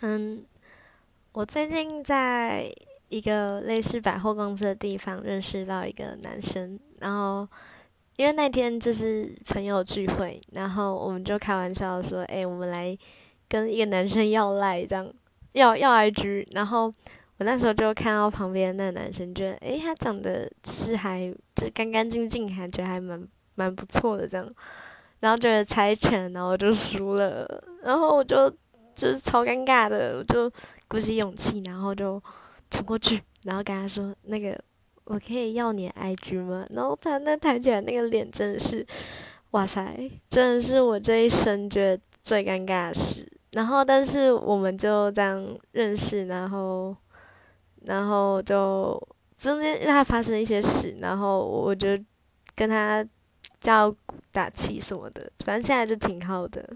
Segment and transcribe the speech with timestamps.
[0.00, 0.44] 嗯，
[1.32, 2.72] 我最近在
[3.08, 7.48] 一个类似百货公司的地方认识到一个男生，然后
[8.14, 12.96] 因为那天就是朋友聚会，然后我们就开玩笑说：“哎，我们来
[13.48, 15.12] 跟一个男生要赖，这样
[15.52, 16.86] 要要 IG。”然后
[17.38, 23.26] 我那时候就看到旁边那个男生，觉得哎，他长得是还就干干净净，感觉得还蛮
[23.56, 24.48] 蛮不错的这样，
[25.18, 28.54] 然后觉得猜拳，然后就输了，然后我就。
[28.98, 30.50] 就是超尴尬的，我就
[30.88, 32.20] 鼓起勇气，然后就
[32.68, 34.58] 冲过去，然后跟他说：“那个，
[35.04, 38.84] 我可以要你 IG 吗？”然后他那抬起来那个脸，真的是，
[39.52, 43.24] 哇塞，真的是我这一生觉得最尴尬的事。
[43.52, 46.94] 然后，但是我们就这样认识，然后，
[47.84, 49.00] 然后就
[49.36, 51.90] 中间他发生一些事，然后我就
[52.56, 53.06] 跟他
[53.60, 53.94] 叫
[54.32, 56.68] 打气什么的，反正现在就挺好的。